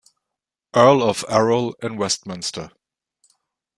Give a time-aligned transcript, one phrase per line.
[0.75, 2.71] Earl of Erroll in Westminster.